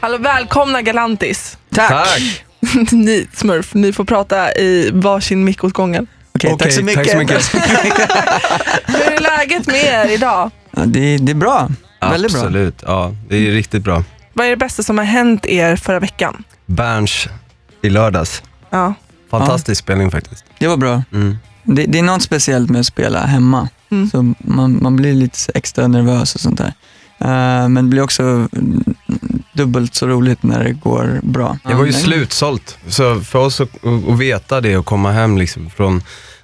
Hallå, 0.00 0.18
välkomna 0.18 0.82
Galantis. 0.82 1.58
Tack! 1.74 1.88
Tack! 1.88 2.44
ni, 2.92 3.26
Smurf, 3.32 3.74
ni 3.74 3.92
får 3.92 4.04
prata 4.04 4.52
i 4.52 4.90
varsin 4.92 5.44
mick 5.44 5.64
åt 5.64 5.72
gången. 5.72 6.06
Okej, 6.34 6.56
tack, 6.58 6.72
så 6.72 6.82
mycket. 6.82 7.04
tack 7.04 7.12
så 7.12 7.18
mycket. 7.18 7.42
Hur 8.86 9.12
är 9.12 9.20
läget 9.20 9.66
med 9.66 9.84
er 9.84 10.12
idag? 10.12 10.50
Ja, 10.70 10.82
det, 10.86 11.18
det 11.18 11.32
är 11.32 11.34
bra. 11.34 11.68
Väldigt 12.00 12.32
bra. 12.32 12.40
Absolut, 12.40 12.82
ja. 12.86 13.14
Det 13.28 13.36
är 13.36 13.50
riktigt 13.50 13.84
bra. 13.84 14.04
Vad 14.32 14.46
är 14.46 14.50
det 14.50 14.56
bästa 14.56 14.82
som 14.82 14.98
har 14.98 15.04
hänt 15.04 15.46
er 15.46 15.76
förra 15.76 16.00
veckan? 16.00 16.44
Berns 16.66 17.28
i 17.82 17.90
lördags. 17.90 18.42
Ja. 18.70 18.94
Fantastisk 19.30 19.82
spelning 19.82 20.10
faktiskt. 20.10 20.44
Det 20.58 20.66
var 20.66 20.76
bra. 20.76 21.02
Mm. 21.12 21.38
Det, 21.74 21.84
det 21.86 21.98
är 21.98 22.02
något 22.02 22.22
speciellt 22.22 22.70
med 22.70 22.80
att 22.80 22.86
spela 22.86 23.26
hemma. 23.26 23.68
Mm. 23.90 24.10
Så 24.10 24.34
man, 24.38 24.78
man 24.82 24.96
blir 24.96 25.14
lite 25.14 25.38
extra 25.54 25.88
nervös 25.88 26.34
och 26.34 26.40
sånt 26.40 26.58
där. 26.58 26.72
Eh, 27.18 27.68
men 27.68 27.74
det 27.74 27.82
blir 27.82 28.02
också 28.02 28.48
dubbelt 29.52 29.94
så 29.94 30.06
roligt 30.06 30.42
när 30.42 30.64
det 30.64 30.72
går 30.72 31.20
bra. 31.22 31.58
Det 31.64 31.74
var 31.74 31.84
ju 31.84 31.92
slutsålt. 31.92 32.78
Så 32.88 33.20
för 33.20 33.38
oss 33.38 33.60
att, 33.60 33.84
att 34.08 34.18
veta 34.18 34.60
det 34.60 34.76
och 34.76 34.86
komma 34.86 35.12
hem 35.12 35.38
liksom 35.38 35.70
från 35.70 36.02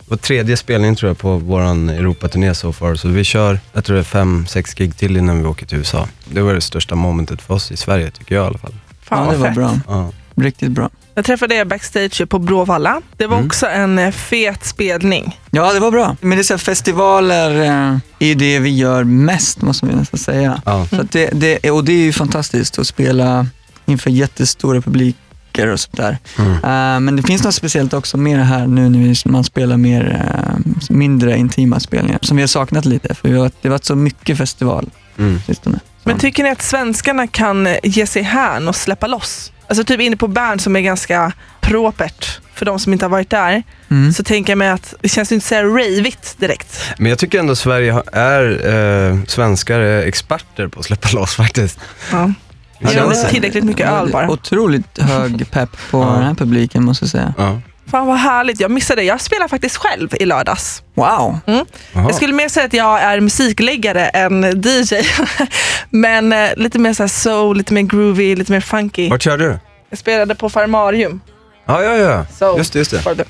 var 0.09 0.17
tredje 0.17 0.57
spelningen 0.57 0.97
tror 0.97 1.11
jag 1.11 1.19
på 1.19 1.37
våran 1.37 1.89
Europaturné 1.89 2.55
so 2.55 2.73
far. 2.73 2.95
Så 2.95 3.09
vi 3.09 3.25
kör, 3.25 3.59
jag 3.73 3.85
tror 3.85 3.95
det 3.95 4.01
är 4.01 4.05
fem, 4.05 4.47
sex 4.47 4.75
gig 4.75 4.97
till 4.97 5.17
innan 5.17 5.39
vi 5.39 5.45
åker 5.45 5.67
till 5.67 5.79
USA. 5.79 6.09
Det 6.25 6.41
var 6.43 6.55
det 6.55 6.61
största 6.61 6.95
momentet 6.95 7.43
för 7.43 7.55
oss 7.55 7.73
i 7.73 7.77
Sverige 7.77 8.11
tycker 8.11 8.35
jag 8.35 8.45
i 8.45 8.47
alla 8.47 8.59
fall. 8.59 8.75
Fan 9.03 9.27
Ja, 9.27 9.33
det 9.33 9.39
var 9.39 9.47
fett. 9.47 9.57
bra. 9.57 9.79
Ja. 9.89 10.11
Riktigt 10.37 10.71
bra. 10.71 10.91
Jag 11.15 11.25
träffade 11.25 11.55
er 11.55 11.65
backstage 11.65 12.29
på 12.29 12.39
Bråvalla. 12.39 13.01
Det 13.17 13.27
var 13.27 13.37
Mm. 13.37 13.47
också 13.47 13.67
en 13.67 13.99
eh, 13.99 14.11
fet 14.11 14.65
spelning. 14.65 15.41
Ja, 15.51 15.73
det 15.73 15.81
var 15.81 15.91
bra. 15.91 16.17
Men 16.21 16.31
det 16.31 16.41
är 16.41 16.43
så 16.43 16.53
här, 16.55 16.59
festivaler 16.59 17.51
eh, 17.63 17.97
är 18.31 18.35
det 18.35 18.59
vi 18.59 18.77
gör 18.77 19.05
mest, 19.05 19.63
måste 19.63 19.87
vi 19.87 19.95
nästan 19.95 20.19
säga. 20.19 20.63
Ja. 20.65 20.87
Så 20.91 21.01
att 21.01 21.13
det, 21.13 21.31
det, 21.33 21.71
och 21.71 21.85
det 21.85 21.93
är 21.93 21.97
ju 22.05 22.13
fantastiskt 22.13 22.79
att 22.79 22.87
spela 22.87 23.47
inför 23.87 24.11
jättestora 24.11 24.81
publiker 24.81 25.67
och 25.73 25.81
sånt 25.81 25.97
där. 25.97 26.19
Mm. 26.39 26.53
Eh, 26.53 27.01
men 27.01 27.17
det 27.17 27.23
finns 27.23 27.45
något 27.45 27.55
speciellt 27.55 27.93
också 27.95 28.17
med 28.17 28.39
det 28.39 28.45
här 28.45 28.67
nu 28.67 28.89
när 28.91 29.29
man 29.31 29.45
spelar 29.45 29.77
mer 29.77 30.23
eh, 30.31 30.73
mindre 30.91 31.39
intima 31.39 31.81
spelningar, 31.81 32.19
som 32.23 32.37
vi 32.37 32.43
har 32.43 32.49
saknat 32.49 32.85
lite, 32.85 33.15
för 33.15 33.29
vi 33.29 33.39
har, 33.39 33.51
det 33.63 33.69
har 33.69 33.71
varit 33.71 33.85
så 33.85 33.97
mycket 33.97 34.39
festival 34.39 34.91
Mm. 35.19 35.41
sistone. 35.47 35.81
Men 36.05 36.19
tycker 36.19 36.43
ni 36.43 36.51
att 36.51 36.63
svenskarna 36.63 37.27
kan 37.27 37.69
ge 37.83 38.07
sig 38.07 38.23
hän 38.23 38.69
och 38.69 38.77
släppa 38.77 39.07
loss? 39.07 39.53
Alltså 39.69 39.85
typ 39.85 40.01
inne 40.01 40.17
på 40.17 40.29
Bern 40.29 40.59
som 40.59 40.77
är 40.77 40.81
ganska 40.81 41.33
propert 41.61 42.41
för 42.55 42.67
de 42.67 42.79
som 42.79 42.93
inte 42.93 43.05
har 43.05 43.11
varit 43.11 43.31
där. 43.31 43.63
Mm. 43.91 44.13
Så 44.13 44.25
tänker 44.25 44.53
jag 44.53 44.59
mig 44.59 44.69
att 44.69 44.95
det 45.01 45.09
känns 45.09 45.33
inte 45.33 45.47
så 45.47 45.55
här 45.55 45.65
ravigt 45.65 46.39
direkt. 46.39 46.81
Men 46.99 47.07
jag 47.11 47.19
tycker 47.19 47.39
ändå 47.39 47.57
Sverige 47.57 47.93
har- 47.93 48.05
är, 48.13 49.11
eh, 49.13 49.19
svenskar 49.27 49.81
är 49.81 50.07
experter 50.07 50.69
på 50.69 50.81
att 50.81 50.87
släppa 50.87 51.09
loss 51.13 51.35
faktiskt. 51.35 51.79
Ja. 52.13 52.33
Det 52.81 52.89
känns- 52.95 53.29
tillräckligt 53.31 53.65
mycket 53.65 53.89
öl 53.91 54.11
bara. 54.13 54.31
Otroligt 54.31 54.99
hög 54.99 55.51
pepp 55.51 55.71
på 55.91 56.05
den 56.05 56.23
här 56.23 56.35
publiken 56.35 56.85
måste 56.85 57.05
jag 57.05 57.11
säga. 57.11 57.35
Ja. 57.39 57.61
Fan 57.91 58.07
vad 58.07 58.17
härligt, 58.17 58.61
jag 58.61 58.71
missade 58.71 59.01
det. 59.01 59.05
Jag 59.07 59.21
spelar 59.21 59.49
faktiskt 59.49 59.77
själv 59.77 60.15
i 60.21 60.25
lördags. 60.25 60.83
Wow! 60.95 61.39
Jaha. 61.47 61.65
Jag 61.95 62.15
skulle 62.15 62.33
mer 62.33 62.49
säga 62.49 62.67
att 62.67 62.73
jag 62.73 63.01
är 63.01 63.21
musikläggare 63.21 64.07
än 64.09 64.45
DJ. 64.45 64.95
Men 65.91 66.33
eh, 66.33 66.51
lite 66.57 66.79
mer 66.79 66.93
så 66.93 67.03
här 67.03 67.09
soul, 67.09 67.57
lite 67.57 67.73
mer 67.75 67.83
groovy, 67.83 68.37
lite 68.37 68.53
mer 68.53 68.61
funky. 68.61 69.09
Vart 69.09 69.23
körde 69.23 69.45
du? 69.49 69.59
Jag 69.91 69.99
spelade 69.99 70.35
på 70.35 70.51
Farmarium. 70.51 71.21
Ja, 71.67 71.83
ja, 71.83 71.97
ja. 71.97 72.27
So, 72.39 72.59
Just 72.59 72.73
det, 72.73 72.79
just 72.79 72.91
det. 72.91 73.25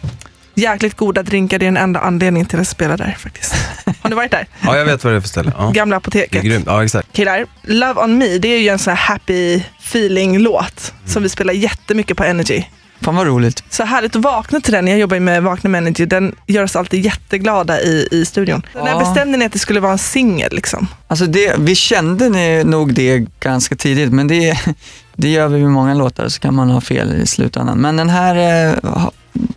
Jäkligt 0.54 0.96
goda 0.96 1.22
drinkar, 1.22 1.58
det 1.58 1.64
är 1.64 1.70
den 1.70 1.76
enda 1.76 2.00
anledningen 2.00 2.46
till 2.46 2.56
att 2.56 2.60
jag 2.60 2.66
spelar 2.66 2.96
där 2.96 3.16
faktiskt. 3.18 3.54
Har 4.00 4.10
ni 4.10 4.16
varit 4.16 4.30
där? 4.30 4.46
Ja, 4.60 4.76
jag 4.76 4.84
vet 4.84 5.04
vad 5.04 5.12
det 5.12 5.16
är 5.16 5.20
för 5.20 5.28
ställe. 5.28 5.52
Ja. 5.58 5.70
Gamla 5.70 5.94
Det 5.94 5.96
är 5.96 5.98
apoteket. 5.98 6.42
grymt. 6.42 6.64
Ja, 6.66 6.84
exakt. 6.84 7.08
Killar, 7.12 7.46
Love 7.62 8.00
on 8.00 8.18
me, 8.18 8.38
det 8.38 8.48
är 8.48 8.58
ju 8.58 8.68
en 8.68 8.78
sån 8.78 8.90
här 8.96 9.12
happy 9.12 9.62
feeling-låt 9.80 10.92
som 11.06 11.22
vi 11.22 11.28
spelar 11.28 11.54
jättemycket 11.54 12.16
på 12.16 12.24
Energy. 12.24 12.64
Fan 13.04 13.16
vad 13.16 13.26
roligt. 13.26 13.64
Så 13.70 13.84
härligt 13.84 14.16
att 14.16 14.22
vakna 14.22 14.60
till 14.60 14.72
den. 14.72 14.86
Jag 14.88 14.98
jobbar 14.98 15.14
ju 15.16 15.20
med 15.20 15.42
Vakna 15.42 15.70
med 15.70 15.78
Energy. 15.78 16.06
Den 16.06 16.34
gör 16.46 16.62
oss 16.62 16.76
alltid 16.76 17.04
jätteglada 17.04 17.80
i, 17.80 18.08
i 18.10 18.24
studion. 18.24 18.62
Så 18.72 18.84
När 18.84 18.90
Ja. 18.90 18.98
bestämde 18.98 19.38
ni 19.38 19.44
att 19.44 19.52
det 19.52 19.58
skulle 19.58 19.80
vara 19.80 19.92
en 19.92 19.98
singel? 19.98 20.52
Liksom? 20.52 20.86
Alltså 21.08 21.26
det, 21.26 21.54
vi 21.58 21.74
kände 21.74 22.64
nog 22.64 22.94
det 22.94 23.18
ganska 23.40 23.76
tidigt, 23.76 24.12
men 24.12 24.28
det, 24.28 24.58
det 25.16 25.28
gör 25.28 25.48
vi 25.48 25.60
med 25.62 25.70
många 25.70 25.94
låtar, 25.94 26.28
så 26.28 26.40
kan 26.40 26.54
man 26.54 26.70
ha 26.70 26.80
fel 26.80 27.12
i 27.22 27.26
slutändan. 27.26 27.78
Men 27.78 27.96
den 27.96 28.08
här, 28.10 28.68
eh, 28.72 29.08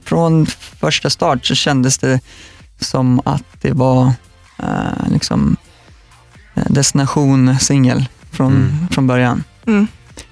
från 0.03 0.45
första 0.79 1.09
start 1.09 1.45
så 1.45 1.55
kändes 1.55 1.97
det 1.97 2.19
som 2.79 3.21
att 3.25 3.43
det 3.61 3.71
var 3.71 4.11
eh, 4.59 5.09
liksom 5.11 5.57
eh, 6.55 6.63
destination 6.69 7.59
singel 7.59 8.05
från, 8.31 8.51
Mm. 8.55 8.87
från 8.91 9.07
början. 9.07 9.43
Mm. 9.67 9.87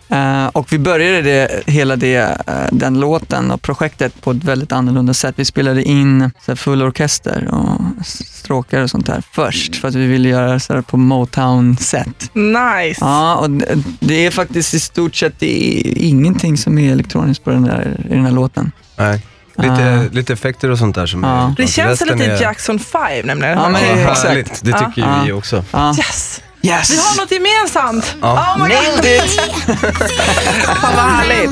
Eh, 0.09 0.45
och 0.47 0.73
vi 0.73 0.79
började 0.79 1.21
det, 1.21 1.63
hela 1.65 1.95
det, 1.95 2.15
eh, 2.47 2.53
den 2.71 2.99
låten 2.99 3.51
och 3.51 3.61
projektet 3.61 4.21
på 4.21 4.31
ett 4.31 4.43
väldigt 4.43 4.71
annorlunda 4.71 5.13
sätt. 5.13 5.33
Vi 5.37 5.45
spelade 5.45 5.83
in 5.83 6.31
så 6.45 6.51
här, 6.51 6.55
full 6.55 6.81
orkester 6.81 7.47
och 7.51 8.05
stråkar 8.05 8.81
och 8.81 8.89
sånt 8.89 9.05
där 9.05 9.23
först 9.31 9.75
för 9.75 9.87
att 9.87 9.95
vi 9.95 10.07
ville 10.07 10.29
göra 10.29 10.59
så 10.59 10.73
här 10.73 10.81
på 10.81 10.97
Motown-sätt. 10.97 12.29
Nice! 12.33 12.97
Ja, 13.01 13.35
och 13.35 13.49
det- 13.49 13.83
det 13.99 14.25
är 14.25 14.31
faktiskt 14.31 14.73
i 14.73 14.79
stort 14.79 15.15
sett 15.15 15.39
det 15.39 15.79
är 15.79 15.97
ingenting 15.97 16.57
som 16.57 16.77
är 16.77 16.91
elektroniskt 16.91 17.43
på 17.43 17.49
den 17.49 17.63
där, 17.63 17.97
i 18.09 18.13
den 18.13 18.25
här 18.25 18.31
låten. 18.31 18.71
Nej. 18.97 19.21
Lite, 19.57 20.07
Ah. 20.09 20.13
lite 20.15 20.33
effekter 20.33 20.71
och 20.71 20.77
sånt 20.77 20.95
där 20.95 21.05
som 21.05 21.23
Ja. 21.23 21.47
är... 21.47 21.53
Det 21.57 21.67
känns 21.67 22.01
lite 22.01 22.25
är- 22.25 22.41
Jackson 22.41 22.79
5 22.79 23.25
nämligen. 23.25 23.57
Ja, 23.57 23.69
men 23.69 23.81
Ja, 23.99 24.11
exakt. 24.11 24.63
Det 24.65 24.71
tycker 24.73 25.01
Ja. 25.01 25.21
vi 25.25 25.31
också. 25.31 25.63
Yes! 25.97 26.41
Yes! 26.65 26.91
Vi 26.91 26.97
har 26.97 27.21
något 27.21 27.31
gemensamt! 27.31 28.15
Ja. 28.21 28.55
Oh 28.55 28.63
my 28.63 28.69
God. 28.75 28.83
Nailed 28.83 29.05
it! 29.25 29.31
Fan 30.81 30.95
vad 30.95 31.05
härligt! 31.05 31.51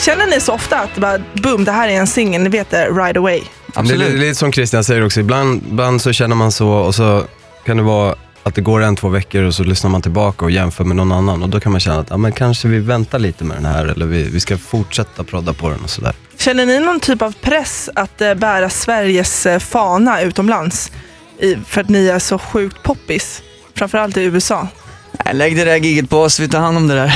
Känner 0.00 0.26
ni 0.26 0.40
så 0.40 0.52
ofta 0.52 0.76
att 0.78 0.96
bara, 0.96 1.18
boom, 1.34 1.64
det 1.64 1.72
här 1.72 1.88
är 1.88 1.92
en 1.92 2.06
singel, 2.06 2.42
ni 2.42 2.48
vet 2.48 2.70
det 2.70 2.86
right 2.90 3.16
away? 3.16 3.40
Men 3.40 3.46
Det 3.66 3.76
är 3.76 3.80
Absolut. 3.80 4.12
li- 4.12 4.18
lite 4.18 4.34
som 4.38 4.52
Christian 4.52 4.84
säger 4.84 5.04
också, 5.06 5.20
ibland, 5.20 5.62
ibland 5.70 6.02
så 6.02 6.12
känner 6.12 6.36
man 6.36 6.52
så 6.52 6.68
och 6.68 6.94
så 6.94 7.24
kan 7.66 7.76
det 7.76 7.82
vara 7.82 8.14
att 8.42 8.54
det 8.54 8.60
går 8.60 8.82
en, 8.82 8.96
två 8.96 9.08
veckor 9.08 9.42
och 9.42 9.54
så 9.54 9.64
lyssnar 9.64 9.90
man 9.90 10.02
tillbaka 10.02 10.44
och 10.44 10.50
jämför 10.50 10.84
med 10.84 10.96
någon 10.96 11.12
annan 11.12 11.42
och 11.42 11.48
då 11.48 11.60
kan 11.60 11.72
man 11.72 11.80
känna 11.80 11.98
att 11.98 12.10
ja, 12.10 12.16
men 12.16 12.32
kanske 12.32 12.68
vi 12.68 12.78
väntar 12.78 13.18
lite 13.18 13.44
med 13.44 13.56
den 13.56 13.64
här 13.64 13.86
eller 13.86 14.06
vi, 14.06 14.22
vi 14.22 14.40
ska 14.40 14.58
fortsätta 14.58 15.24
prodda 15.24 15.52
på 15.52 15.70
den 15.70 15.80
och 15.80 15.90
sådär. 15.90 16.14
Känner 16.38 16.66
ni 16.66 16.80
någon 16.80 17.00
typ 17.00 17.22
av 17.22 17.34
press 17.40 17.90
att 17.94 18.20
eh, 18.20 18.34
bära 18.34 18.70
Sveriges 18.70 19.46
eh, 19.46 19.58
fana 19.58 20.20
utomlands? 20.20 20.92
I, 21.38 21.56
för 21.66 21.80
att 21.80 21.88
ni 21.88 22.06
är 22.06 22.18
så 22.18 22.38
sjukt 22.38 22.82
poppis? 22.82 23.42
Framförallt 23.74 24.16
i 24.16 24.22
USA. 24.22 24.68
Nej, 25.24 25.34
Lägg 25.34 25.56
det 25.56 25.64
där 25.64 25.76
giget 25.76 26.10
på 26.10 26.18
oss, 26.20 26.40
vi 26.40 26.48
tar 26.48 26.60
hand 26.60 26.76
om 26.76 26.88
det 26.88 26.94
där. 26.94 27.14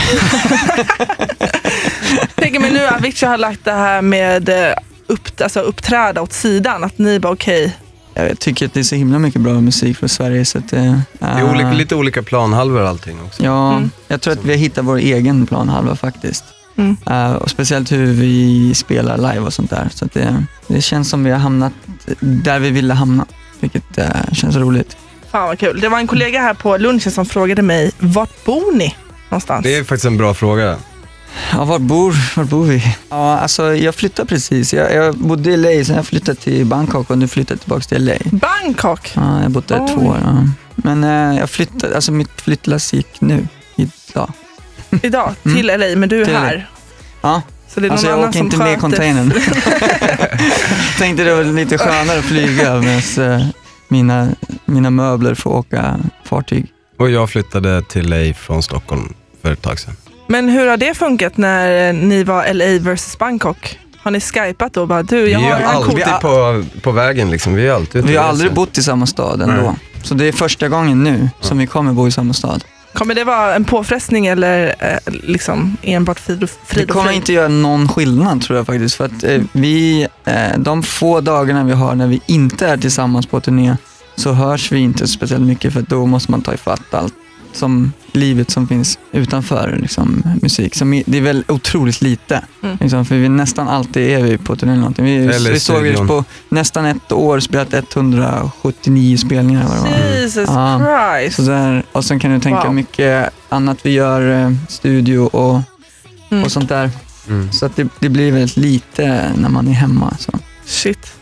Tänker 2.35 2.61
mig 2.61 2.73
nu 2.73 2.87
att 2.87 2.95
Avicii 2.95 3.29
har 3.29 3.39
lagt 3.39 3.65
det 3.65 3.73
här 3.73 4.03
med 4.03 4.49
eh, 4.49 4.75
upp, 5.07 5.41
alltså 5.43 5.61
uppträda 5.61 6.23
åt 6.23 6.33
sidan. 6.33 6.85
Att 6.85 6.99
ni 6.99 7.21
bara 7.21 7.33
okej, 7.33 7.77
Jag 8.15 8.39
tycker 8.39 8.67
att 8.67 8.75
det 8.75 8.81
är 8.81 8.85
så 8.85 8.95
himla 8.95 9.19
mycket 9.19 9.41
bra 9.41 9.61
musik 9.61 9.97
från 9.97 10.09
Sverige 10.09 10.45
så 10.45 10.59
att 10.59 10.69
det... 10.69 11.01
Det 11.19 11.27
är 11.27 11.51
olika, 11.51 11.73
lite 11.73 11.95
olika 11.95 12.23
planhalvor 12.23 12.83
allting 12.83 13.19
också. 13.27 13.45
Ja, 13.45 13.73
Mm. 13.77 13.91
jag 14.09 14.21
tror 14.21 14.33
att 14.33 14.45
vi 14.45 14.51
har 14.51 14.59
hittat 14.59 14.85
vår 14.85 14.97
egen 14.97 15.47
planhalva 15.47 15.97
faktiskt. 15.97 16.45
Mm. 16.77 16.97
Eh, 17.11 17.33
och 17.33 17.51
speciellt 17.51 17.93
hur 17.93 18.07
vi 18.07 18.75
spelar 18.75 19.17
live 19.17 19.39
och 19.39 19.53
sånt 19.53 19.71
där. 19.71 19.89
Så 19.95 20.05
att 20.05 20.13
det, 20.13 20.45
det 20.67 20.81
känns 20.83 21.09
som 21.11 21.25
vi 21.25 21.31
har 21.31 21.39
hamnat 21.39 21.73
där 22.21 22.59
vi 22.59 22.71
ville 22.71 22.95
hamna, 22.95 23.27
vilket 23.61 23.99
eh, 23.99 24.07
känns 24.33 24.57
roligt. 24.57 24.97
fan 25.31 25.47
vad 25.49 25.59
kul. 25.59 25.81
Det 25.81 25.89
var 25.89 25.99
en 25.99 26.07
kollega 26.07 26.41
här 26.41 26.55
på 26.55 26.77
lunchen 26.77 27.13
som 27.13 27.27
frågade 27.27 27.63
mig, 27.63 27.91
vart 27.99 28.45
bor 28.45 28.73
ni 28.77 28.97
någonstans? 29.29 29.63
Det 29.65 29.77
är 29.77 29.85
faktiskt 29.85 30.05
en 30.05 30.17
bra 30.17 30.35
fråga. 30.35 30.77
Ja, 31.53 31.65
var 31.65 31.79
bor, 31.79 32.37
var 32.37 32.45
bor 32.45 32.65
vi? 32.65 32.95
Ja, 33.09 33.39
alltså 33.39 33.75
jag 33.77 33.95
flyttade 33.95 34.29
precis. 34.29 34.75
Jag, 34.75 34.95
jag 34.95 35.15
bodde 35.17 35.51
i 35.51 35.57
LA, 35.57 35.85
sen 35.85 35.97
jag 35.97 36.07
flyttade 36.07 36.41
till 36.41 36.67
Bangkok 36.67 37.11
och 37.11 37.19
nu 37.19 37.29
flyttade 37.29 37.55
jag 37.55 37.61
tillbaka 37.61 37.83
till 37.83 38.05
LA. 38.05 38.15
Bangkok. 38.39 39.13
Ja, 39.15 39.43
jag 39.43 39.51
bott 39.51 39.69
där 39.69 39.85
i 39.85 39.89
två 39.95 40.01
år. 40.01 40.19
Ja. 40.25 40.49
Men 40.77 41.05
eh, 41.05 41.39
jag 41.39 41.51
flyttade, 41.51 41.95
alltså 41.95 42.13
mitt 42.13 42.41
flyttlass 42.41 42.93
gick 42.93 43.21
nu, 43.21 43.49
idag. 43.77 44.33
Idag 45.03 45.35
Mm. 45.45 45.57
till 45.57 45.67
LA, 45.67 45.97
men 45.97 46.09
du 46.09 46.21
är 46.21 46.25
Till 46.25 46.35
LA. 46.35 46.41
här. 46.41 46.69
Ja, 47.23 47.43
Så 47.69 47.81
det 47.81 47.87
är 47.87 47.91
alltså 47.91 48.07
någon 48.07 48.11
jag 48.11 48.19
annan 48.19 48.29
åker 48.31 48.39
inte 48.39 48.57
med 48.57 48.81
containern. 48.81 49.33
Tänkte 50.99 51.25
det 51.25 51.35
var 51.35 51.45
lite 51.45 51.79
skönare 51.79 52.19
att 52.19 52.25
flyga 52.25 52.75
medan 52.81 53.31
eh, 53.41 53.47
mina, 53.89 54.29
mina 54.65 54.91
möbler 54.91 55.35
får 55.35 55.51
åka 55.51 55.99
fartyg. 56.25 56.67
Och 56.99 57.11
jag 57.11 57.31
flyttade 57.31 57.83
till 57.83 58.09
LA 58.11 58.35
från 58.35 58.63
Stockholm 58.63 59.15
för 59.43 59.53
ett 59.53 59.63
tag 59.63 59.79
sedan. 59.81 59.97
Men 60.27 60.49
hur 60.49 60.67
har 60.67 60.77
det 60.77 60.95
funkat 60.95 61.37
när 61.37 61.89
eh, 61.89 61.95
ni 61.95 62.25
var 62.25 62.55
LA 62.55 62.91
versus 62.91 63.19
Bangkok? 63.19 63.79
Har 63.97 64.11
ni 64.11 64.21
skypat 64.21 64.73
då? 64.73 64.87
Bara, 64.87 65.03
du, 65.03 65.23
Vi 65.23 65.33
jag 65.33 65.43
är 65.43 65.51
har 65.51 65.59
ju 65.59 65.65
en 65.65 65.71
alltid 65.71 66.05
cool... 66.05 66.21
på, 66.21 66.65
på 66.81 66.93
vägen 66.93 67.31
liksom. 67.31 67.55
Vi 67.55 67.67
är 67.67 67.73
alltid 67.73 68.05
Vi 68.05 68.17
har 68.17 68.25
aldrig 68.25 68.53
bott 68.53 68.79
i 68.79 68.83
samma 68.83 69.07
stad 69.07 69.43
ändå. 69.43 69.63
Nej. 69.63 69.75
Så 70.03 70.15
det 70.15 70.29
är 70.29 70.33
första 70.33 70.69
gången 70.69 71.05
nu 71.05 71.29
som 71.41 71.59
vi 71.59 71.67
kommer 71.67 71.93
bo 71.93 72.09
i 72.09 72.11
samma 72.11 72.33
stad. 72.33 72.65
Kommer 72.95 73.15
det 73.15 73.25
vara 73.25 73.55
en 73.55 73.65
påfrestning 73.65 74.27
eller 74.27 74.75
eh, 74.79 74.99
liksom 75.07 75.77
enbart 75.83 76.21
frid 76.21 76.43
och, 76.43 76.49
Det 76.49 76.75
frid 76.75 76.91
och 76.91 76.97
kommer 76.97 77.13
inte 77.13 77.33
göra 77.33 77.49
någon 77.49 77.89
skillnad 77.89 78.43
tror 78.43 78.57
jag 78.57 78.67
faktiskt. 78.67 78.95
För 78.95 79.05
att 79.05 79.25
eh, 79.25 79.43
vi, 79.53 80.07
eh, 80.25 80.59
de 80.59 80.83
få 80.83 81.21
dagarna 81.21 81.65
vi 81.65 81.73
har 81.73 81.95
när 81.95 82.07
vi 82.07 82.21
inte 82.27 82.67
är 82.67 82.77
tillsammans 82.77 83.27
på 83.27 83.41
turné 83.41 83.77
så 84.17 84.33
hörs 84.33 84.73
vi 84.73 84.79
inte 84.79 85.09
speciellt 85.09 85.45
mycket 85.45 85.73
för 85.73 85.83
då 85.89 86.07
måste 86.07 86.31
man 86.31 86.43
ta 86.43 86.55
ifatt 86.55 86.95
allt 86.95 87.15
som 87.53 87.93
livet 88.17 88.51
som 88.51 88.69
finns 88.69 88.99
utanför 89.13 89.79
liksom, 89.83 90.23
musik. 90.43 90.75
Som 90.75 91.03
det 91.07 91.19
är 91.19 91.23
väl 91.23 91.45
otroligt 91.49 92.03
lite. 92.03 92.43
Mm. 92.63 92.77
Liksom, 92.81 93.05
för 93.05 93.15
vi 93.17 93.29
nästan 93.29 93.69
alltid 93.69 94.11
är 94.11 94.23
vi 94.23 94.39
på 94.39 94.57
turné 94.57 94.73
eller 94.73 94.81
någonting. 94.81 95.05
Vi, 95.05 95.17
Eller 95.17 95.53
vi 95.53 95.61
såg 95.61 95.77
studion. 95.77 96.09
på 96.09 96.25
nästan 96.49 96.85
ett 96.87 97.13
år 97.13 97.41
spelat 97.41 97.75
179 97.75 99.17
spelningar. 99.17 99.65
Vad 99.69 99.77
det 99.77 99.81
var. 99.81 100.21
Jesus 100.21 100.49
Ja. 100.49 100.81
Christ. 101.21 101.37
Så 101.37 101.43
där, 101.43 101.83
och 101.93 102.05
sen 102.05 102.21
kan 102.21 102.31
du 102.35 102.41
tänka 102.41 102.65
Wow. 102.65 102.75
mycket 102.75 103.31
annat 103.49 103.79
vi 103.83 103.91
gör, 103.91 104.45
eh, 104.45 104.53
studio 104.69 105.19
och, 105.19 105.61
Mm. 106.31 106.45
och 106.45 106.53
sånt 106.53 106.69
där. 106.69 106.91
Mm. 107.29 107.53
Så 107.53 107.67
att 107.67 107.77
det, 107.77 107.89
det 108.01 108.09
blir 108.09 108.33
väldigt 108.33 108.57
lite 108.57 109.33
när 109.37 109.49
man 109.49 109.69
är 109.69 109.73
hemma. 109.73 110.15
Så. 110.19 110.33
Shit. 110.65 111.13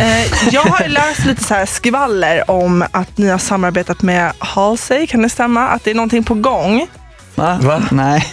Eh, 0.00 0.48
jag 0.54 0.62
har 0.62 0.84
ju 0.84 0.88
läst 0.88 1.24
lite 1.24 1.44
så 1.44 1.54
här 1.54 1.66
skvaller 1.66 2.50
om 2.50 2.84
att 2.90 3.18
ni 3.18 3.28
har 3.28 3.38
samarbetat 3.38 4.02
med 4.02 4.32
Halsey. 4.38 5.06
Kan 5.06 5.22
det 5.22 5.28
stämma? 5.28 5.68
Att 5.68 5.84
det 5.84 5.90
är 5.90 5.94
någonting 5.94 6.24
på 6.24 6.34
gång? 6.34 6.86
Va? 7.34 7.58
Va? 7.62 7.82
Nej. 7.90 8.26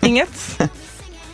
Inget? 0.00 0.28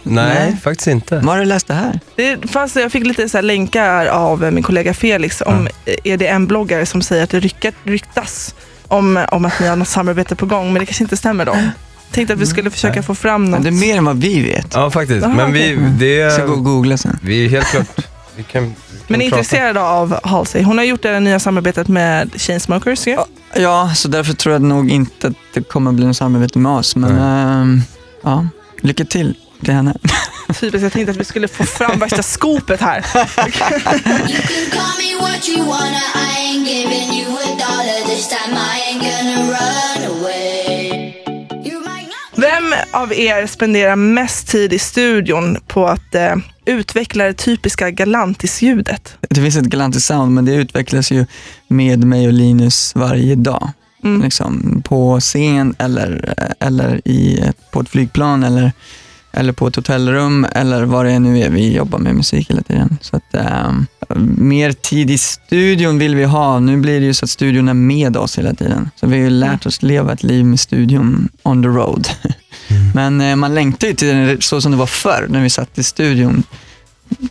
Nej, 0.03 0.35
Nej. 0.35 0.57
faktiskt 0.63 0.87
inte. 0.89 1.19
Var 1.19 1.33
har 1.33 1.39
du 1.41 1.45
läst 1.45 1.67
det 1.69 1.75
här? 1.75 2.01
Det 2.17 2.51
fanns, 2.51 2.77
jag 2.77 2.93
fick 2.93 3.07
lite 3.07 3.29
så 3.29 3.37
här 3.39 3.43
länkar 3.43 4.07
av 4.07 4.53
min 4.53 4.63
kollega 4.63 4.95
Felix 4.95 5.41
om 5.47 5.69
EDM-bloggare 6.05 6.87
som 6.87 7.03
säger 7.03 7.25
att 7.25 7.31
det 7.31 7.41
ryckat, 7.41 7.75
ryktas 7.85 8.55
om, 8.89 9.25
om 9.31 9.45
att 9.45 9.61
ni 9.61 9.67
har 9.67 9.77
något 9.77 9.89
samarbete 9.89 10.37
på 10.37 10.47
gång, 10.47 10.73
men 10.73 10.81
det 10.81 10.87
kanske 10.87 11.05
inte 11.05 11.17
stämmer 11.17 11.45
då. 11.45 11.57
Tänkte 12.11 12.35
att 12.35 12.41
vi 12.41 12.47
skulle 12.47 12.71
försöka 12.71 12.95
Nej. 12.95 13.03
få 13.03 13.15
fram 13.15 13.43
Men 13.43 13.51
något. 13.51 13.63
det 13.63 13.69
är 13.69 13.73
mer 13.73 13.97
än 13.99 14.05
vad 14.05 14.17
vi 14.21 14.43
vet. 14.43 14.75
Ja, 14.75 14.91
faktiskt. 14.91 15.27
Aha, 15.27 15.35
Men 15.35 15.53
vi, 15.53 15.77
det 15.99 16.15
Jag 16.15 16.33
ska 16.33 16.45
gå 16.47 16.53
och 16.53 16.59
är, 16.59 16.63
googla 16.63 16.97
sen. 16.97 17.19
vi 17.23 17.45
är 17.45 17.49
helt 17.49 17.67
klart... 17.67 17.87
Vi 18.37 18.43
kan 18.43 18.75
men 19.09 19.21
är 19.21 19.29
prata. 19.29 19.41
intresserade 19.41 19.81
av 19.81 20.21
Halsey. 20.23 20.63
Hon 20.63 20.79
har 20.79 20.85
gjort 20.85 21.03
det 21.03 21.21
nya 21.21 21.41
samarbetet 21.41 21.89
med 21.89 22.41
Chainsmokers 22.41 23.07
ju. 23.07 23.11
Ja. 23.11 23.27
Ja, 23.55 23.93
så 23.95 24.09
därför 24.09 24.35
tror 24.35 24.53
jag 24.53 24.63
nog 24.63 24.91
inte 24.91 25.27
att 25.27 25.35
det 25.55 25.63
kommer 25.63 25.93
bli 25.93 26.07
något 26.07 26.17
samarbete 26.17 26.59
med 26.59 26.73
oss. 26.73 26.97
Men 26.97 27.19
ehm, 27.19 27.83
ja, 28.23 28.49
lycka 28.81 29.05
till 29.05 29.35
till 29.65 29.75
henne. 29.75 29.95
Typiskt, 30.61 30.83
jag 30.83 30.93
tänkte 30.93 31.11
att 31.11 31.17
vi 31.17 31.25
skulle 31.25 31.49
få 31.49 31.65
fram 31.65 31.99
värsta 31.99 32.23
skopet 32.23 32.81
här. 32.81 33.05
Av 42.93 43.13
er 43.13 43.47
spenderar 43.47 43.97
mest 43.97 44.49
tid 44.49 44.73
i 44.73 44.79
studion 44.79 45.57
på 45.67 45.87
att 45.87 46.15
eh, 46.15 46.35
utveckla 46.67 47.25
det 47.25 47.33
typiska 47.33 47.91
Galantis-ljudet? 47.91 49.17
Det 49.31 49.41
finns 49.41 49.57
ett 49.57 49.65
Galantis 49.65 50.05
sound, 50.07 50.33
men 50.35 50.45
det 50.45 50.55
utvecklas 50.55 51.11
ju 51.13 51.27
med 51.69 52.05
mig 52.05 52.27
och 52.27 52.33
Linus 52.33 52.93
varje 52.95 53.35
dag. 53.35 53.71
Mm. 54.05 54.23
Liksom, 54.23 54.83
på 54.85 55.21
scen 55.21 55.75
eller, 55.79 56.35
eller 56.61 57.01
i, 57.05 57.39
ett- 57.41 57.71
på 57.71 57.81
ett 57.81 57.89
flygplan 57.89 58.43
eller, 58.45 58.73
eller 59.33 59.53
på 59.53 59.67
ett 59.67 59.77
hotellrum 59.77 60.47
eller 60.53 60.83
vad 60.85 61.05
det 61.07 61.19
nu 61.19 61.39
är. 61.41 61.51
Vi 61.51 61.75
jobbar 61.77 61.99
med 61.99 62.15
musik 62.15 62.51
hela 62.51 62.63
tiden. 62.63 62.99
Så 63.01 63.17
att, 63.17 63.35
ehm, 63.35 63.87
mer 64.39 64.73
tid 64.73 65.11
i 65.11 65.19
studion 65.19 65.99
vill 65.99 66.15
vi 66.15 66.25
ha. 66.25 66.61
Nu 66.61 66.77
blir 66.77 67.01
det 67.01 67.07
ju 67.07 67.15
så 67.15 67.25
att 67.25 67.31
studion 67.31 67.69
är 67.69 67.75
med 67.75 68.17
oss 68.17 68.39
hela 68.39 68.55
tiden. 68.55 68.91
Så 68.97 69.07
vi 69.07 69.17
har 69.17 69.25
ju 69.25 69.31
lärt 69.31 69.67
oss 69.67 69.83
leva 69.83 70.13
ett 70.13 70.23
liv 70.23 70.45
med 70.45 70.61
studion 70.61 71.29
on 71.43 71.63
the 71.63 71.69
road. 71.69 72.09
Men 72.95 73.21
eh, 73.21 73.37
man 73.37 73.55
längtar 73.55 73.89
ju 73.89 73.95
till 73.95 74.09
den 74.09 74.41
så 74.41 74.61
som 74.61 74.73
det 74.73 74.79
var 74.79 74.87
förr 74.87 75.27
när 75.29 75.43
vi 75.43 75.51
satt 75.51 75.79
i 75.79 75.83
studion 75.85 76.43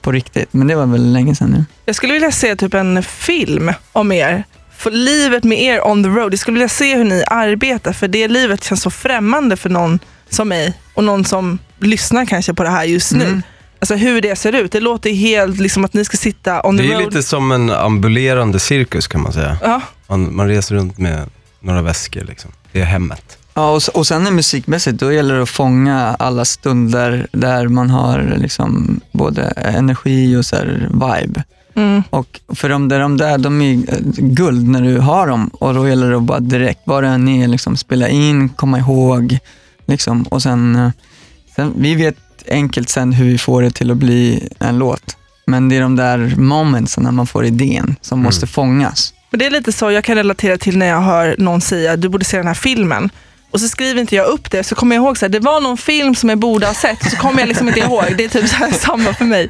på 0.02 0.12
riktigt. 0.12 0.54
Men 0.54 0.68
det 0.68 0.76
var 0.76 0.86
väl 0.86 1.14
länge 1.14 1.36
sedan 1.36 1.50
nu. 1.50 1.66
Jag 1.86 1.96
skulle 1.96 2.14
vilja 2.14 2.32
se 2.32 2.56
typ 2.56 2.74
en 2.74 3.04
film 3.04 3.72
om 3.92 4.12
er. 4.12 4.44
För 4.78 4.92
livet 4.92 5.44
med 5.44 5.62
er 5.62 5.88
on 5.88 6.04
the 6.04 6.10
road. 6.10 6.34
Jag 6.34 6.40
skulle 6.40 6.54
vilja 6.56 6.70
se 6.70 6.96
hur 6.98 7.04
ni 7.04 7.24
arbetar 7.28 7.94
för 7.94 8.08
det 8.08 8.28
livet 8.28 8.64
känns 8.64 8.82
så 8.82 8.90
främmande 8.90 9.58
för 9.58 9.70
någon 9.70 10.00
som 10.30 10.48
mig 10.50 10.74
och 10.94 11.04
någon 11.04 11.26
som 11.26 11.60
lyssnar 11.80 12.26
kanske 12.26 12.54
på 12.54 12.64
det 12.64 12.70
här 12.70 12.84
just 12.84 13.12
nu. 13.12 13.26
Mm. 13.26 13.42
Alltså 13.80 13.96
hur 13.96 14.22
det 14.22 14.36
ser 14.36 14.56
ut. 14.56 14.72
Det 14.72 14.80
låter 14.80 15.10
helt 15.14 15.60
liksom 15.60 15.86
att 15.86 15.94
ni 15.94 16.06
ska 16.06 16.18
sitta 16.18 16.68
on 16.68 16.78
the 16.78 16.84
Det 16.84 16.90
är 16.90 16.94
road. 17.00 17.06
lite 17.14 17.24
som 17.24 17.52
en 17.52 17.70
ambulerande 17.70 18.60
cirkus 18.60 19.08
kan 19.08 19.22
man 19.22 19.34
säga. 19.34 19.58
Ja, 19.62 19.82
Man, 20.08 20.36
man 20.36 20.48
reser 20.48 20.76
runt 20.76 20.98
med 20.98 21.30
några 21.60 21.82
väskor 21.82 22.22
liksom. 22.24 22.52
Det 22.72 22.82
är 22.82 22.86
hemmet. 22.86 23.38
Ja, 23.54 23.72
och, 23.72 23.82
och 23.94 24.08
sen 24.08 24.28
är 24.28 24.32
musikmässigt, 24.32 25.00
då 25.00 25.12
gäller 25.12 25.36
det 25.36 25.44
att 25.44 25.50
fånga 25.50 26.16
alla 26.20 26.46
stunder 26.46 27.28
där 27.32 27.68
man 27.68 27.90
har 27.90 28.34
liksom 28.38 29.00
både 29.12 29.42
energi 29.56 30.36
och 30.36 30.46
så 30.46 30.56
här 30.56 30.90
vibe. 30.92 31.44
mm. 31.74 32.04
Och 32.10 32.40
för 32.56 32.70
de 32.70 32.88
där, 32.88 33.00
de 33.00 33.18
där, 33.18 33.38
de 33.38 33.62
är 33.62 33.74
eh, 33.74 34.00
guld 34.18 34.68
när 34.68 34.82
du 34.82 35.00
har 35.00 35.28
dem 35.28 35.48
och 35.54 35.74
då 35.74 35.90
gäller 35.90 36.10
det 36.12 36.18
att 36.18 36.24
bara 36.24 36.40
direkt, 36.40 36.82
vad 36.86 37.04
det 37.04 37.10
än 37.10 37.28
är, 37.28 37.48
liksom 37.48 37.78
spela 37.78 38.08
in, 38.10 38.50
komma 38.50 38.80
ihåg. 38.80 39.38
Liksom. 39.86 40.24
Och 40.24 40.42
sen, 40.44 40.76
eh, 40.76 40.90
sen, 41.56 41.74
vi 41.78 41.96
vet 41.96 42.18
enkelt 42.48 42.90
sen 42.90 43.14
hur 43.14 43.26
vi 43.26 43.38
får 43.38 43.62
det 43.62 43.72
till 43.72 43.92
att 43.92 43.98
bli 43.98 44.50
en 44.60 44.78
låt. 44.80 45.18
Men 45.48 45.70
det 45.70 45.76
är 45.78 45.82
de 45.82 45.96
där 45.96 46.36
momentsen 46.38 47.04
när 47.04 47.12
man 47.12 47.28
får 47.28 47.46
idén 47.46 47.96
som 48.02 48.20
Mm. 48.20 48.26
måste 48.26 48.48
fångas. 48.48 49.14
Men 49.38 49.40
det 49.40 49.46
är 49.46 49.60
lite 49.60 49.72
så 49.72 49.92
jag 49.92 50.04
kan 50.04 50.16
relatera 50.16 50.58
till 50.58 50.78
när 50.78 50.86
jag 50.86 51.02
hör 51.02 51.36
någon 51.38 51.62
säga 51.62 51.96
du 51.96 52.10
borde 52.10 52.26
se 52.26 52.38
den 52.38 52.48
här 52.48 52.54
filmen. 52.54 53.10
Och 53.52 53.60
så 53.60 53.68
skriver 53.68 54.02
inte 54.02 54.16
jag 54.16 54.28
upp 54.28 54.52
det, 54.52 54.64
så 54.64 54.76
kommer 54.76 54.96
jag 54.96 55.04
ihåg 55.04 55.24
att 55.24 55.32
det 55.32 55.40
var 55.40 55.62
någon 55.62 55.78
film 55.78 56.16
som 56.16 56.30
jag 56.30 56.38
borde 56.38 56.68
ha 56.68 56.74
sett, 56.74 57.12
så 57.12 57.18
kommer 57.18 57.40
jag 57.40 57.48
liksom 57.48 57.68
inte 57.68 57.80
ihåg. 57.80 58.04
Det 58.18 58.24
är 58.24 58.30
typ 58.30 58.48
så 58.48 58.56
här 58.56 58.72
samma 58.80 59.14
för 59.14 59.26
mig. 59.26 59.50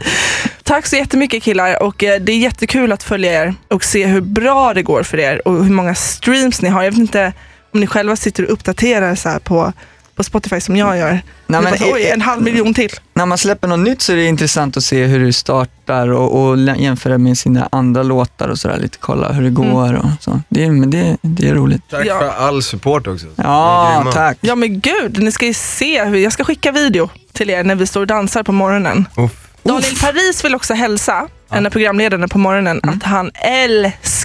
Tack 0.64 0.86
så 0.86 0.96
jättemycket 0.96 1.44
killar 1.44 1.84
och 1.84 2.04
eh, 2.04 2.22
det 2.22 2.32
är 2.32 2.38
jättekul 2.38 2.92
att 2.92 3.04
följa 3.04 3.44
er 3.44 3.56
och 3.68 3.84
se 3.84 4.06
hur 4.06 4.22
bra 4.22 4.74
det 4.74 4.84
går 4.84 5.04
för 5.04 5.20
er 5.20 5.48
och 5.48 5.64
hur 5.66 5.74
många 5.74 5.96
streams 5.96 6.62
ni 6.62 6.70
har. 6.70 6.84
Jag 6.84 6.92
vet 6.92 7.00
inte 7.00 7.34
om 7.74 7.80
ni 7.80 7.88
själva 7.88 8.16
sitter 8.16 8.44
och 8.44 8.54
uppdaterar 8.54 9.16
så 9.16 9.30
här 9.30 9.40
på, 9.40 9.74
på 10.18 10.24
Spotify 10.24 10.60
som 10.62 10.76
jag 10.76 10.98
gör. 10.98 11.12
Nej, 11.48 11.62
men 11.62 11.64
bara, 11.64 11.94
Oj, 11.94 12.10
en 12.14 12.22
halv 12.22 12.42
miljon 12.42 12.74
till. 12.74 12.90
när 13.14 13.26
man 13.26 13.38
släpper 13.38 13.68
något 13.68 13.80
nytt 13.80 14.02
så 14.02 14.12
är 14.12 14.16
det 14.16 14.26
intressant 14.26 14.78
att 14.78 14.84
se 14.84 15.06
hur 15.06 15.26
det 15.26 15.34
startar 15.34 16.08
och, 16.08 16.42
och 16.50 16.58
jämföra 16.60 17.18
med 17.18 17.38
sina 17.38 17.70
andra 17.72 18.04
låtar 18.04 18.48
och 18.50 18.60
sådär. 18.60 18.78
Lite 18.78 18.98
kolla 19.02 19.32
hur 19.32 19.44
det 19.44 19.50
går 19.50 19.94
och 19.94 20.06
så. 20.20 20.42
Det, 20.50 20.66
är- 20.66 20.72
men 20.72 20.90
det, 20.90 21.18
det 21.22 21.50
är 21.50 21.54
roligt. 21.56 21.82
Tack 21.90 22.06
Ja. 22.06 22.20
för 22.20 22.28
all 22.48 22.64
support 22.64 23.08
också. 23.08 23.26
Ja, 23.36 24.06
tack. 24.14 24.38
Ja 24.42 24.56
men 24.56 24.80
gud, 24.80 25.20
ni 25.24 25.32
ska 25.32 25.46
ju 25.46 25.54
se 25.54 26.04
hur, 26.04 26.18
jag 26.18 26.34
ska 26.34 26.44
skicka 26.44 26.72
video 26.72 27.10
till 27.34 27.50
er 27.50 27.64
när 27.64 27.76
vi 27.76 27.88
står 27.88 28.02
och 28.02 28.08
dansar 28.08 28.44
på 28.44 28.52
morgonen. 28.52 29.06
Uff. 29.18 29.32
Daniel 29.64 29.96
Paris 30.02 30.46
vill 30.46 30.56
också 30.56 30.74
hälsa, 30.74 31.28
en 31.50 31.66
av 31.66 31.70
programledarna 31.70 32.28
på 32.28 32.38
morgonen, 32.38 32.80
Mm. 32.84 32.98
att 32.98 33.04
han 33.04 33.32
älskar 33.34 34.17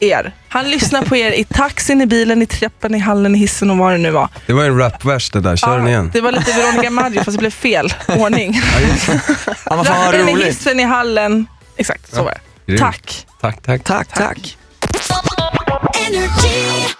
er. 0.00 0.32
Han 0.48 0.70
lyssnar 0.70 1.02
på 1.02 1.16
er 1.16 1.30
i 1.32 1.44
taxin, 1.44 2.00
i 2.00 2.06
bilen, 2.06 2.42
i 2.42 2.46
trappan, 2.46 2.94
i 2.94 2.98
hallen, 2.98 3.34
i 3.34 3.38
hissen 3.38 3.70
och 3.70 3.78
vad 3.78 3.92
det 3.92 3.98
nu 3.98 4.10
var. 4.10 4.28
Det 4.46 4.52
var 4.52 4.64
en 4.64 4.78
rapvers 4.78 5.30
det 5.30 5.40
där, 5.40 5.56
kör 5.56 5.78
den 5.78 5.88
igen. 5.88 6.10
det 6.12 6.20
var 6.20 6.32
lite 6.32 6.52
Veronica 6.52 6.90
Maggio 7.00 7.24
fast 7.24 7.36
det 7.36 7.38
blev 7.38 7.50
fel 7.50 7.94
ordning. 8.18 8.60
Ja, 9.64 9.76
men 9.76 9.84
fan 9.84 9.98
vad 9.98 10.06
Rappen 10.14 10.28
i 10.28 10.32
roligt. 10.32 10.46
hissen, 10.46 10.80
i 10.80 10.84
hallen. 10.84 11.46
Exakt, 11.76 12.10
så 12.10 12.16
Ja. 12.18 12.22
var 12.22 12.30
det. 12.30 12.40
Grymt. 12.66 12.80
Tack. 12.80 13.26
Tack, 13.40 13.62
tack. 13.62 13.84
Tack, 13.84 14.08
tack. 14.14 14.56
Energy. 16.08 16.99